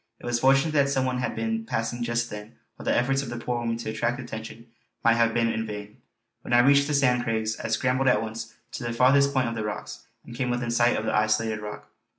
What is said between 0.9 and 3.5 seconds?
one had been passing just then, or the efforts of the